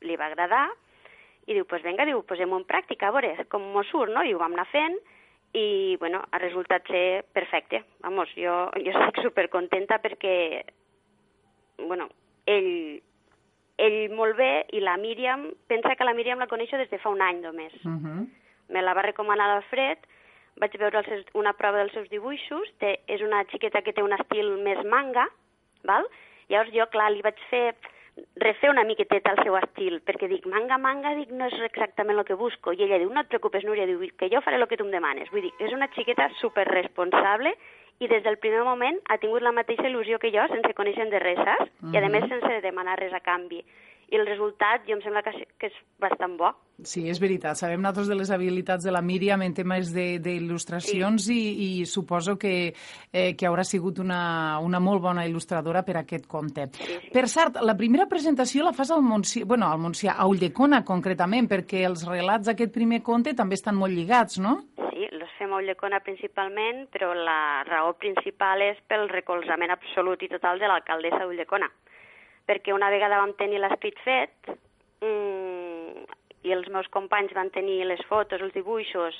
li 0.00 0.16
va 0.16 0.26
agradar, 0.26 0.68
i 1.46 1.54
diu, 1.54 1.66
pues 1.68 1.82
venga, 1.82 2.06
diu, 2.08 2.22
posem-ho 2.24 2.56
en 2.60 2.64
pràctica, 2.68 3.08
a 3.08 3.14
veure 3.14 3.46
com 3.52 3.64
mos 3.74 3.88
surt, 3.92 4.12
no? 4.14 4.24
I 4.24 4.32
ho 4.34 4.40
vam 4.40 4.54
anar 4.56 4.66
fent, 4.70 4.96
i, 5.54 5.96
bueno, 6.00 6.22
ha 6.30 6.38
resultat 6.38 6.86
ser 6.90 7.24
perfecte. 7.32 7.84
Vamos, 8.02 8.30
jo, 8.36 8.54
jo 8.74 8.94
estic 8.94 9.22
supercontenta 9.22 10.00
perquè, 10.02 10.64
bueno, 11.84 12.08
ell, 12.50 12.98
ell 13.78 13.98
molt 14.16 14.36
bé 14.40 14.50
i 14.74 14.82
la 14.82 14.96
Míriam, 14.98 15.46
pensa 15.70 15.94
que 15.94 16.06
la 16.06 16.16
Míriam 16.16 16.42
la 16.42 16.50
coneixo 16.50 16.80
des 16.80 16.90
de 16.90 16.98
fa 16.98 17.12
un 17.14 17.22
any 17.22 17.40
només. 17.42 17.74
Uh 17.84 17.94
-huh. 18.00 18.26
Me 18.68 18.82
la 18.82 18.94
va 18.94 19.06
recomanar 19.06 19.48
l'Alfred, 19.48 19.98
vaig 20.56 20.76
veure 20.78 20.98
els 20.98 21.06
seus, 21.06 21.24
una 21.34 21.52
prova 21.52 21.78
dels 21.78 21.92
seus 21.92 22.08
dibuixos, 22.10 22.68
té, 22.78 23.00
és 23.06 23.20
una 23.20 23.44
xiqueta 23.44 23.82
que 23.82 23.92
té 23.92 24.02
un 24.02 24.12
estil 24.12 24.56
més 24.62 24.84
manga, 24.84 25.28
val? 25.84 26.06
Llavors 26.48 26.72
jo, 26.72 26.86
clar, 26.86 27.10
li 27.12 27.22
vaig 27.22 27.38
fer 27.50 27.74
refer 28.36 28.70
una 28.70 28.84
miqueteta 28.84 29.32
el 29.34 29.42
seu 29.42 29.56
estil, 29.58 30.00
perquè 30.06 30.28
dic, 30.30 30.46
manga, 30.50 30.78
manga, 30.78 31.14
dic, 31.18 31.30
no 31.34 31.48
és 31.50 31.56
exactament 31.66 32.18
el 32.18 32.26
que 32.28 32.38
busco. 32.38 32.72
I 32.72 32.84
ella 32.86 32.98
diu, 33.02 33.12
no 33.12 33.22
et 33.24 33.30
preocupes, 33.30 33.64
Núria, 33.66 33.86
diu, 33.90 34.02
que 34.18 34.30
jo 34.32 34.42
faré 34.44 34.60
el 34.60 34.68
que 34.70 34.78
tu 34.78 34.86
em 34.86 34.92
demanes. 34.94 35.30
Vull 35.32 35.46
dir, 35.46 35.54
és 35.58 35.72
una 35.74 35.90
xiqueta 35.94 36.28
super 36.40 36.66
responsable 36.70 37.54
i 38.02 38.08
des 38.10 38.24
del 38.24 38.38
primer 38.42 38.64
moment 38.66 38.98
ha 39.10 39.18
tingut 39.22 39.42
la 39.42 39.54
mateixa 39.54 39.86
il·lusió 39.88 40.18
que 40.22 40.32
jo, 40.34 40.46
sense 40.50 40.74
conèixer 40.74 41.08
de 41.10 41.20
res, 41.22 41.38
saps? 41.38 41.70
Mm 41.80 41.90
-hmm. 41.90 41.94
I 41.94 41.96
a 41.98 42.08
més 42.08 42.28
sense 42.28 42.60
demanar 42.60 42.98
res 42.98 43.12
a 43.12 43.20
canvi. 43.20 43.64
I 44.14 44.20
el 44.20 44.28
resultat, 44.28 44.84
jo 44.86 44.94
em 44.94 45.02
sembla 45.02 45.24
que, 45.26 45.32
que 45.58 45.72
és 45.72 45.78
bastant 45.98 46.36
bo. 46.38 46.52
Sí, 46.86 47.04
és 47.10 47.18
veritat. 47.22 47.58
Sabem 47.58 47.80
nosaltres 47.82 48.08
de 48.10 48.16
les 48.18 48.30
habilitats 48.34 48.84
de 48.86 48.92
la 48.94 49.00
Míriam 49.02 49.42
en 49.42 49.54
temes 49.54 49.90
d'il·lustracions 49.94 51.26
sí. 51.26 51.34
i, 51.34 51.66
i 51.80 51.86
suposo 51.86 52.36
que, 52.38 52.74
eh, 53.10 53.32
que 53.38 53.48
haurà 53.48 53.64
sigut 53.66 53.98
una, 54.02 54.58
una 54.62 54.80
molt 54.82 55.02
bona 55.02 55.24
il·lustradora 55.26 55.84
per 55.86 55.96
a 55.96 56.02
aquest 56.04 56.26
conte. 56.30 56.68
Sí, 56.78 56.98
sí. 57.00 57.12
Per 57.14 57.24
cert, 57.30 57.58
la 57.62 57.76
primera 57.78 58.06
presentació 58.10 58.66
la 58.66 58.74
fas 58.74 58.90
al 58.94 59.02
Montsià, 59.06 59.46
bueno, 59.50 59.70
al 59.70 59.82
Montsià, 59.82 60.14
a 60.18 60.26
Ulldecona 60.30 60.84
concretament, 60.86 61.50
perquè 61.50 61.82
els 61.88 62.06
relats 62.06 62.50
d'aquest 62.50 62.74
primer 62.74 63.02
conte 63.06 63.34
també 63.34 63.58
estan 63.58 63.78
molt 63.78 63.94
lligats, 63.94 64.38
no? 64.42 64.60
Sí, 64.90 65.08
els 65.10 65.38
fem 65.38 65.54
a 65.54 65.62
Ulldecona 65.62 66.02
principalment, 66.06 66.86
però 66.94 67.10
la 67.18 67.64
raó 67.70 67.96
principal 67.98 68.62
és 68.66 68.82
pel 68.90 69.08
recolzament 69.10 69.74
absolut 69.74 70.22
i 70.22 70.30
total 70.36 70.62
de 70.62 70.70
l'alcaldessa 70.70 71.22
d'Ulldecona. 71.22 71.70
Perquè 72.48 72.74
una 72.76 72.90
vegada 72.92 73.20
vam 73.22 73.32
tenir 73.38 73.60
l'escrit 73.62 73.98
fet 74.04 74.52
mmm, 75.00 76.04
i 76.44 76.52
els 76.52 76.68
meus 76.68 76.88
companys 76.92 77.32
van 77.36 77.50
tenir 77.50 77.82
les 77.88 78.02
fotos, 78.08 78.42
els 78.42 78.54
dibuixos 78.54 79.16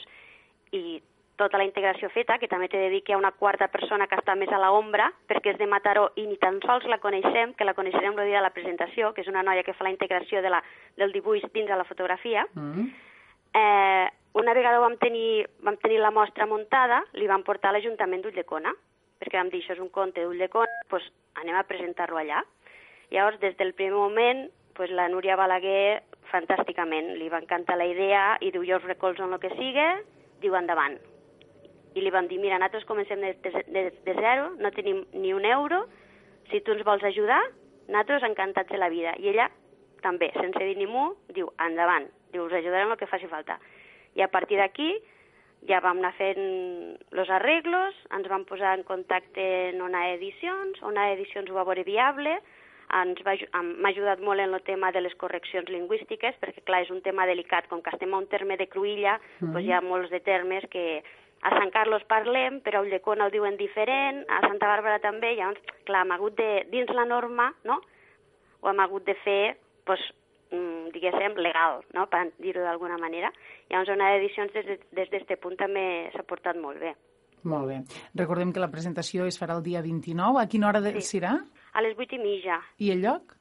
i 0.76 1.00
tota 1.36 1.58
la 1.58 1.66
integració 1.66 2.08
feta, 2.14 2.36
que 2.38 2.48
també 2.50 2.68
t'he 2.70 2.78
de 2.78 2.90
dir 2.92 3.00
que 3.02 3.12
hi 3.12 3.14
ha 3.16 3.20
una 3.20 3.32
quarta 3.34 3.66
persona 3.68 4.06
que 4.06 4.18
està 4.20 4.36
més 4.38 4.52
a 4.54 4.60
la 4.60 4.70
ombra, 4.74 5.08
perquè 5.26 5.54
és 5.54 5.58
de 5.58 5.66
Mataró 5.66 6.10
i 6.20 6.26
ni 6.28 6.36
tan 6.38 6.60
sols 6.62 6.86
la 6.90 7.00
coneixem, 7.02 7.54
que 7.58 7.66
la 7.66 7.74
coneixerem 7.74 8.14
el 8.14 8.28
dia 8.28 8.38
de 8.38 8.44
la 8.46 8.52
presentació, 8.54 9.10
que 9.14 9.24
és 9.24 9.30
una 9.32 9.42
noia 9.42 9.64
que 9.66 9.74
fa 9.74 9.86
la 9.86 9.94
integració 9.94 10.42
de 10.44 10.52
la, 10.54 10.62
del 11.00 11.14
dibuix 11.16 11.42
dins 11.54 11.70
de 11.70 11.78
la 11.80 11.88
fotografia. 11.88 12.46
Mm. 12.54 12.86
Eh, 13.54 14.06
una 14.38 14.54
vegada 14.54 14.82
vam 14.82 14.96
tenir, 15.02 15.46
vam 15.62 15.78
tenir 15.82 16.00
la 16.02 16.14
mostra 16.14 16.46
muntada, 16.46 17.02
li 17.18 17.26
vam 17.30 17.42
portar 17.46 17.72
a 17.72 17.76
l'Ajuntament 17.76 18.22
d'Ulldecona, 18.22 18.74
perquè 19.18 19.38
vam 19.38 19.50
dir, 19.50 19.62
això 19.62 19.74
és 19.74 19.82
un 19.82 19.90
conte 19.94 20.22
d'Ulldecona, 20.22 20.82
doncs 20.90 21.10
anem 21.42 21.58
a 21.58 21.66
presentar-lo 21.66 22.18
allà. 22.18 22.44
Llavors, 23.14 23.38
des 23.40 23.56
del 23.56 23.72
primer 23.78 23.94
moment, 23.94 24.48
pues, 24.74 24.90
la 24.90 25.08
Núria 25.08 25.38
Balaguer, 25.38 26.02
fantàsticament, 26.34 27.14
li 27.20 27.30
va 27.30 27.38
encantar 27.44 27.78
la 27.78 27.86
idea 27.86 28.28
i 28.42 28.50
diu, 28.50 28.66
jo 28.66 28.82
us 28.82 28.88
recolzo 28.90 29.24
en 29.24 29.36
el 29.36 29.42
que 29.42 29.54
sigui, 29.54 29.90
diu 30.42 30.56
endavant 30.58 30.98
i 31.94 32.02
li 32.02 32.10
vam 32.10 32.26
dir, 32.28 32.40
mira, 32.42 32.58
nosaltres 32.58 32.86
comencem 32.88 33.20
de, 33.22 33.34
de, 33.70 33.84
de 34.04 34.14
zero, 34.18 34.50
no 34.58 34.70
tenim 34.74 35.04
ni 35.14 35.32
un 35.34 35.44
euro, 35.46 35.84
si 36.50 36.60
tu 36.60 36.74
ens 36.74 36.82
vols 36.86 37.04
ajudar, 37.06 37.40
nosaltres 37.86 38.26
encantats 38.26 38.70
de 38.70 38.80
la 38.80 38.90
vida. 38.90 39.14
I 39.22 39.30
ella 39.30 39.48
també, 40.02 40.32
sense 40.34 40.58
dir 40.58 40.76
ni 40.78 40.88
mu, 40.90 41.12
diu, 41.36 41.52
endavant, 41.62 42.08
diu, 42.34 42.48
us 42.48 42.56
ajudarem 42.58 42.92
el 42.92 42.98
que 43.00 43.10
faci 43.10 43.30
falta. 43.30 43.60
I 44.18 44.24
a 44.26 44.30
partir 44.30 44.58
d'aquí 44.58 44.90
ja 45.70 45.80
vam 45.84 46.02
anar 46.02 46.12
fent 46.18 46.42
els 47.14 47.30
arreglos, 47.30 47.96
ens 48.12 48.28
vam 48.28 48.44
posar 48.48 48.74
en 48.76 48.84
contacte 48.84 49.46
en 49.70 49.80
una 49.82 50.08
Edicions, 50.12 50.82
una 50.82 51.12
Edicions 51.14 51.50
ho 51.50 51.56
va 51.56 51.66
veure 51.68 51.86
viable, 51.86 52.40
ens 53.00 53.20
va, 53.26 53.34
m'ha 53.62 53.90
ajudat 53.90 54.20
molt 54.20 54.40
en 54.40 54.54
el 54.54 54.62
tema 54.62 54.92
de 54.92 55.00
les 55.00 55.14
correccions 55.20 55.68
lingüístiques, 55.72 56.36
perquè 56.40 56.62
clar, 56.64 56.82
és 56.84 56.90
un 56.94 57.02
tema 57.02 57.26
delicat, 57.26 57.68
com 57.70 57.82
que 57.82 57.92
estem 57.94 58.14
a 58.14 58.20
un 58.22 58.28
terme 58.30 58.58
de 58.60 58.68
Cruïlla, 58.70 59.18
mm 59.40 59.52
doncs 59.54 59.66
hi 59.66 59.72
ha 59.72 59.80
molts 59.80 60.10
de 60.10 60.20
termes 60.20 60.66
que 60.70 61.02
a 61.44 61.52
Sant 61.58 61.70
Carlos 61.70 62.04
parlem, 62.08 62.60
però 62.64 62.80
a 62.80 62.84
Ulldecona 62.86 63.26
ho 63.26 63.32
diuen 63.32 63.58
diferent, 63.60 64.22
a 64.32 64.40
Santa 64.46 64.68
Bàrbara 64.70 65.00
també, 65.02 65.34
llavors, 65.36 65.60
clar, 65.84 66.04
hem 66.04 66.14
hagut 66.16 66.36
de, 66.40 66.50
dins 66.72 66.92
la 66.96 67.04
norma, 67.04 67.50
no?, 67.68 67.80
ho 68.64 68.70
hem 68.70 68.80
hagut 68.80 69.04
de 69.04 69.14
fer, 69.20 69.56
doncs, 69.84 70.06
mm, 70.50 70.92
diguéssim, 70.94 71.36
legal, 71.44 71.82
no?, 71.92 72.06
per 72.08 72.30
dir-ho 72.40 72.64
d'alguna 72.64 72.96
manera. 72.96 73.32
Llavors, 73.68 73.92
una 73.92 74.14
d'edicions 74.14 74.56
des 74.56 74.70
d'aquest 74.96 75.28
de, 75.28 75.36
punt 75.36 75.58
també 75.60 75.84
s'ha 76.14 76.24
portat 76.24 76.56
molt 76.56 76.80
bé. 76.80 76.94
Molt 77.44 77.68
bé. 77.68 77.82
Recordem 78.16 78.54
que 78.56 78.62
la 78.62 78.70
presentació 78.72 79.26
es 79.28 79.36
farà 79.36 79.58
el 79.58 79.64
dia 79.66 79.82
29. 79.84 80.40
A 80.40 80.48
quina 80.48 80.70
hora 80.70 80.80
sí. 80.80 81.04
serà? 81.04 81.36
A 81.74 81.82
les 81.82 81.98
8 81.98 82.16
i 82.16 82.22
mitja. 82.22 82.60
I 82.78 82.94
el 82.94 83.02
lloc? 83.04 83.34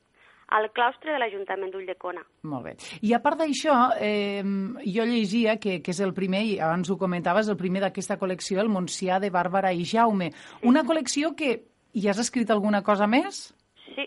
al 0.54 0.70
claustre 0.72 1.14
de 1.14 1.18
l'Ajuntament 1.18 1.72
d'Ulldecona. 1.74 2.22
Molt 2.50 2.68
bé. 2.68 2.74
I 3.02 3.14
a 3.18 3.20
part 3.24 3.40
d'això, 3.42 3.78
eh, 3.98 4.44
jo 4.86 5.06
llegia 5.10 5.58
que, 5.58 5.80
que 5.82 5.92
és 5.92 6.02
el 6.04 6.14
primer, 6.14 6.44
i 6.46 6.60
abans 6.60 6.90
ho 6.90 6.98
comentaves, 7.02 7.50
el 7.50 7.58
primer 7.58 7.82
d'aquesta 7.82 8.20
col·lecció, 8.22 8.62
el 8.62 8.70
Montsià 8.70 9.20
de 9.24 9.32
Bàrbara 9.34 9.74
i 9.74 9.86
Jaume. 9.86 10.30
Sí. 10.32 10.68
Una 10.70 10.84
col·lecció 10.86 11.34
que 11.36 11.56
hi 11.94 12.08
has 12.08 12.22
escrit 12.22 12.52
alguna 12.54 12.84
cosa 12.84 13.08
més? 13.10 13.48
Sí. 13.96 14.06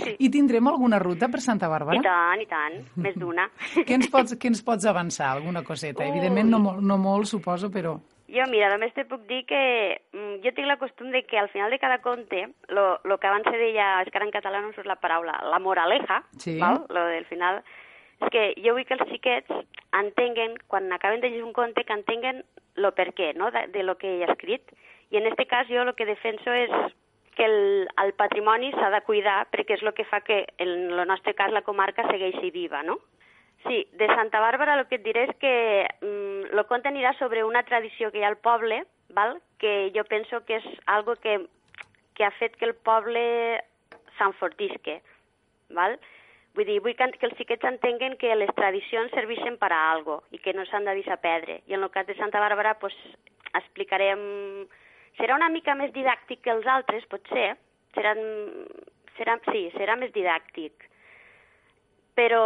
sí. 0.00 0.16
I 0.26 0.30
tindrem 0.34 0.66
alguna 0.66 0.98
ruta 0.98 1.30
per 1.30 1.42
Santa 1.44 1.70
Bàrbara? 1.70 2.00
I 2.00 2.06
tant, 2.06 2.42
i 2.42 2.48
tant, 2.50 2.80
més 3.06 3.18
d'una. 3.18 3.46
què, 3.86 4.00
ens 4.00 4.10
pots, 4.10 4.34
què 4.34 4.50
ens 4.50 4.64
pots 4.66 4.88
avançar? 4.90 5.30
Alguna 5.36 5.62
coseta? 5.66 6.02
Ui. 6.02 6.10
Evidentment 6.10 6.50
no, 6.56 6.80
no 6.80 6.98
molt, 6.98 7.30
suposo, 7.30 7.70
però... 7.70 8.00
Jo, 8.30 8.46
mira, 8.46 8.68
només 8.70 8.92
te 8.94 9.04
puc 9.10 9.24
dir 9.26 9.42
que 9.48 9.60
mm, 10.12 10.38
jo 10.44 10.52
tinc 10.54 10.68
la 10.68 10.78
costum 10.78 11.10
de 11.10 11.24
que 11.26 11.38
al 11.38 11.48
final 11.50 11.70
de 11.70 11.80
cada 11.82 11.98
conte, 11.98 12.46
lo, 12.68 13.00
lo 13.04 13.18
que 13.18 13.26
abans 13.26 13.48
se 13.50 13.58
deia, 13.58 13.96
és 14.04 14.10
que 14.10 14.20
ara 14.20 14.28
en 14.28 14.34
català 14.34 14.60
no 14.62 14.70
surt 14.76 14.86
la 14.86 15.00
paraula, 15.02 15.40
la 15.50 15.58
moraleja, 15.58 16.22
sí. 16.38 16.58
val? 16.60 16.84
lo 16.94 17.06
del 17.10 17.26
final, 17.26 17.62
és 18.20 18.30
que 18.30 18.44
jo 18.62 18.76
vull 18.76 18.86
que 18.86 18.94
els 18.94 19.10
xiquets 19.10 19.50
entenguen, 19.98 20.54
quan 20.70 20.92
acaben 20.94 21.20
de 21.20 21.30
llegir 21.30 21.44
un 21.48 21.56
conte, 21.56 21.84
que 21.84 21.96
entenguen 21.96 22.44
lo 22.76 22.94
per 22.94 23.10
què, 23.18 23.32
no?, 23.34 23.50
de, 23.50 23.66
de 23.74 23.82
lo 23.82 23.96
que 23.98 24.20
he 24.20 24.26
escrit. 24.30 24.70
I 25.10 25.18
en 25.18 25.26
aquest 25.26 25.50
cas 25.50 25.66
jo 25.68 25.82
el 25.82 25.94
que 25.98 26.06
defenso 26.06 26.54
és 26.54 26.70
que 27.34 27.46
el, 27.46 27.88
el 28.04 28.12
patrimoni 28.14 28.70
s'ha 28.76 28.90
de 28.94 29.00
cuidar 29.06 29.40
perquè 29.50 29.78
és 29.78 29.82
el 29.82 29.94
que 29.96 30.06
fa 30.06 30.20
que, 30.22 30.44
en 30.58 30.92
el 30.92 31.06
nostre 31.08 31.34
cas, 31.34 31.50
la 31.50 31.64
comarca 31.66 32.06
segueixi 32.10 32.52
viva, 32.54 32.84
no? 32.86 33.00
Sí, 33.66 33.86
de 33.92 34.06
Santa 34.06 34.40
Bàrbara 34.40 34.78
el 34.78 34.86
que 34.88 34.96
et 34.96 35.04
diré 35.04 35.26
és 35.28 35.32
que 35.40 35.52
mm, 36.00 36.52
el 36.56 36.62
conte 36.68 36.88
anirà 36.88 37.12
sobre 37.18 37.44
una 37.44 37.62
tradició 37.68 38.08
que 38.10 38.20
hi 38.20 38.24
ha 38.24 38.30
al 38.32 38.40
poble, 38.40 38.84
val? 39.16 39.36
que 39.60 39.90
jo 39.92 40.04
penso 40.08 40.40
que 40.48 40.56
és 40.56 40.68
algo 40.88 41.16
que, 41.20 41.36
que 42.16 42.24
ha 42.24 42.30
fet 42.38 42.56
que 42.56 42.64
el 42.64 42.74
poble 42.74 43.22
s'enfortisque. 44.16 45.00
Val? 45.76 45.98
Vull 46.56 46.66
dir, 46.66 46.80
vull 46.80 46.96
que, 46.96 47.10
que 47.20 47.28
els 47.28 47.36
xiquets 47.36 47.68
entenguen 47.68 48.16
que 48.18 48.32
les 48.34 48.50
tradicions 48.56 49.12
serveixen 49.12 49.60
per 49.60 49.70
a 49.76 49.82
algo 49.92 50.22
i 50.32 50.40
que 50.40 50.56
no 50.56 50.64
s'han 50.64 50.88
de 50.88 50.96
deixar 50.96 51.20
perdre. 51.20 51.60
I 51.68 51.76
en 51.76 51.84
el 51.84 51.92
cas 51.92 52.08
de 52.08 52.16
Santa 52.16 52.40
Bàrbara 52.40 52.78
pues, 52.80 52.96
explicarem... 53.52 54.22
Serà 55.20 55.36
una 55.36 55.50
mica 55.52 55.74
més 55.76 55.92
didàctic 55.92 56.40
que 56.40 56.54
els 56.54 56.66
altres, 56.70 57.04
potser. 57.12 57.50
Serà, 57.92 58.14
serà, 59.18 59.36
sí, 59.50 59.66
serà 59.76 59.98
més 60.00 60.14
didàctic 60.16 60.88
però, 62.20 62.44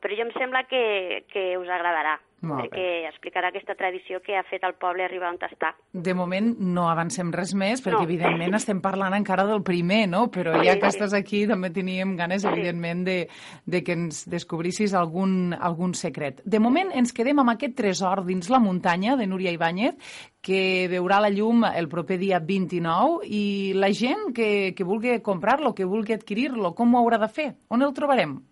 però 0.00 0.16
jo 0.18 0.28
em 0.28 0.36
sembla 0.36 0.66
que, 0.68 1.24
que 1.32 1.56
us 1.56 1.72
agradarà. 1.72 2.18
Molt 2.44 2.66
perquè 2.66 2.82
bé. 2.84 3.08
explicarà 3.08 3.48
aquesta 3.48 3.72
tradició 3.72 4.18
que 4.20 4.34
ha 4.36 4.42
fet 4.44 4.66
el 4.68 4.74
poble 4.76 5.06
arribar 5.06 5.30
on 5.32 5.38
està. 5.46 5.70
De 5.92 6.12
moment 6.12 6.50
no 6.60 6.90
avancem 6.90 7.30
res 7.32 7.54
més, 7.56 7.80
perquè 7.80 8.02
no. 8.02 8.04
evidentment 8.04 8.58
estem 8.58 8.82
parlant 8.84 9.16
encara 9.16 9.46
del 9.48 9.62
primer, 9.64 10.02
no? 10.12 10.26
Però 10.34 10.52
sí, 10.58 10.66
ja 10.68 10.74
que 10.76 10.90
sí. 10.90 10.98
estàs 10.98 11.16
aquí 11.16 11.44
també 11.48 11.72
teníem 11.72 12.12
ganes, 12.20 12.44
sí. 12.44 12.52
evidentment, 12.52 13.00
de, 13.08 13.16
de 13.64 13.82
que 13.86 13.96
ens 13.96 14.26
descobrissis 14.28 14.92
algun, 14.92 15.54
algun 15.56 15.96
secret. 15.96 16.44
De 16.44 16.60
moment 16.60 16.92
ens 16.92 17.16
quedem 17.16 17.40
amb 17.40 17.54
aquest 17.54 17.78
tresor 17.80 18.26
dins 18.28 18.52
la 18.52 18.60
muntanya 18.60 19.16
de 19.16 19.28
Núria 19.30 19.54
Ibáñez, 19.56 19.96
que 20.44 20.84
veurà 20.92 21.22
la 21.24 21.32
llum 21.32 21.64
el 21.72 21.88
proper 21.88 22.20
dia 22.20 22.42
29 22.44 23.24
i 23.24 23.72
la 23.72 23.88
gent 23.96 24.34
que, 24.36 24.74
que 24.76 24.84
vulgui 24.84 25.22
comprar-lo, 25.24 25.72
que 25.72 25.88
vulgui 25.88 26.12
adquirir-lo, 26.12 26.74
com 26.76 26.92
ho 26.92 27.00
haurà 27.00 27.24
de 27.24 27.32
fer? 27.32 27.54
On 27.72 27.80
el 27.80 27.96
trobarem? 27.96 28.42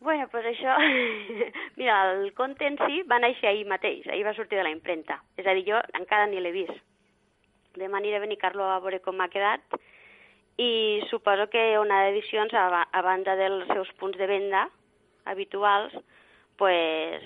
Bueno, 0.00 0.28
pues 0.32 0.46
això... 0.46 0.76
Mira, 1.76 2.12
el 2.12 2.32
conte 2.34 2.66
en 2.66 2.78
si 2.86 3.02
va 3.08 3.20
néixer 3.20 3.50
ahir 3.50 3.66
mateix, 3.68 4.06
ahir 4.08 4.24
va 4.24 4.34
sortir 4.36 4.56
de 4.58 4.64
la 4.64 4.72
impremta. 4.72 5.20
És 5.36 5.46
a 5.46 5.54
dir, 5.56 5.66
jo 5.68 5.80
encara 5.98 6.26
ni 6.30 6.40
l'he 6.40 6.54
vist. 6.54 6.78
Demà 7.76 8.00
aniré 8.00 8.16
a 8.16 8.24
venir 8.24 8.40
Carlo 8.40 8.64
a 8.64 8.80
veure 8.80 9.02
com 9.04 9.18
m'ha 9.20 9.28
quedat 9.30 9.76
i 10.60 11.00
suposo 11.08 11.46
que 11.52 11.78
una 11.78 12.02
d'edicions, 12.06 12.52
a, 12.56 12.82
a 12.90 13.02
banda 13.04 13.36
dels 13.36 13.68
seus 13.70 13.92
punts 14.00 14.18
de 14.18 14.26
venda 14.26 14.66
habituals, 15.30 15.94
pues, 16.58 17.24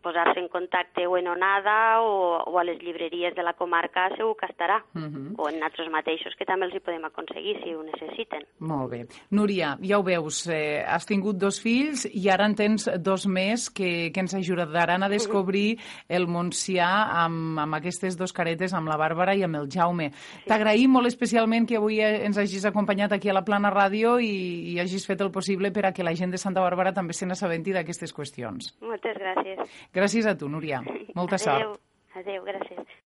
posar-se 0.00 0.40
en 0.40 0.48
contacte 0.48 1.06
o 1.06 1.16
en 1.16 1.28
Onada 1.28 2.00
o, 2.00 2.42
o 2.46 2.58
a 2.58 2.64
les 2.64 2.80
llibreries 2.80 3.34
de 3.34 3.42
la 3.42 3.52
comarca 3.52 4.08
segur 4.16 4.36
que 4.36 4.46
estarà, 4.46 4.80
uh 4.94 4.98
mhm. 4.98 5.34
-huh. 5.34 5.34
o 5.38 5.48
en 5.48 5.60
nosaltres 5.60 5.90
mateixos, 5.90 6.34
que 6.36 6.44
també 6.44 6.66
els 6.66 6.74
hi 6.74 6.80
podem 6.80 7.04
aconseguir 7.04 7.60
si 7.62 7.74
ho 7.74 7.82
necessiten. 7.82 8.44
Molt 8.58 8.90
bé. 8.90 9.06
Núria, 9.30 9.76
ja 9.82 9.98
ho 9.98 10.02
veus, 10.02 10.46
eh, 10.48 10.84
has 10.86 11.06
tingut 11.06 11.36
dos 11.36 11.60
fills 11.60 12.08
i 12.12 12.30
ara 12.30 12.46
en 12.46 12.54
tens 12.54 12.88
dos 12.98 13.26
més 13.26 13.70
que, 13.70 14.10
que 14.12 14.20
ens 14.20 14.34
ajudaran 14.34 15.02
a 15.02 15.08
descobrir 15.08 15.76
uh 15.76 15.80
-huh. 15.80 16.04
el 16.08 16.26
Montsià 16.26 17.24
amb, 17.24 17.58
amb 17.58 17.74
aquestes 17.74 18.16
dos 18.16 18.32
caretes, 18.32 18.72
amb 18.72 18.88
la 18.88 18.96
Bàrbara 18.96 19.34
i 19.34 19.42
amb 19.42 19.56
el 19.56 19.68
Jaume. 19.68 20.10
Sí. 20.10 20.48
T'agraïm 20.48 20.88
molt 20.88 21.06
especialment 21.06 21.66
que 21.66 21.76
avui 21.76 22.00
ens 22.00 22.38
hagis 22.38 22.64
acompanyat 22.64 23.12
aquí 23.12 23.28
a 23.28 23.34
la 23.34 23.44
Plana 23.44 23.70
Ràdio 23.70 24.18
i, 24.20 24.72
i 24.72 24.80
hagis 24.80 25.06
fet 25.06 25.20
el 25.20 25.30
possible 25.30 25.70
per 25.70 25.86
a 25.86 25.92
que 25.92 26.02
la 26.02 26.14
gent 26.14 26.30
de 26.30 26.38
Santa 26.38 26.60
Bàrbara 26.60 26.92
també 26.92 27.12
se 27.12 27.26
n'assabenti 27.26 27.72
d'aquestes 27.72 28.14
qüestions. 28.14 28.74
Moltes 28.80 29.16
gràcies 29.16 29.39
gràcies. 29.40 29.78
Gràcies 29.94 30.26
a 30.26 30.34
tu, 30.38 30.48
Núria. 30.48 30.82
Molta 31.14 31.36
Adeu. 31.36 31.74
sort. 31.74 31.80
Adéu, 32.16 32.42
gràcies. 32.44 32.99